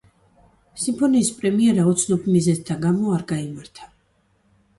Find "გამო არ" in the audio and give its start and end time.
2.87-3.27